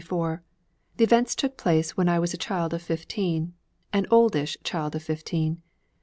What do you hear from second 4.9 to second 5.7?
of fifteen.